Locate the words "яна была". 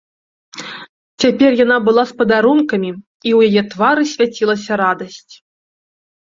1.63-2.03